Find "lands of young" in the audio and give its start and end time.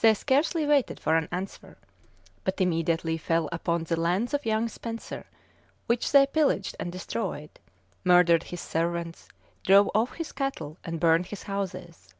3.98-4.68